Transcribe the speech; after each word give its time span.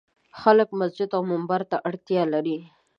خلک 0.41 0.69
مسجد 0.79 1.09
او 1.17 1.21
منبر 1.31 1.61
ته 1.69 1.77
اړتیا 1.89 2.23
لري. 2.33 2.57